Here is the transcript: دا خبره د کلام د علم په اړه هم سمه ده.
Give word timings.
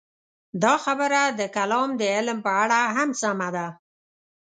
دا 0.63 0.73
خبره 0.85 1.21
د 1.39 1.41
کلام 1.55 1.89
د 2.01 2.03
علم 2.15 2.37
په 2.45 2.51
اړه 2.63 2.79
هم 2.95 3.09
سمه 3.21 3.49
ده. 3.55 3.67